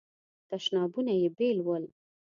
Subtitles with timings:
[0.49, 1.83] تشنابونه یې بیل ول.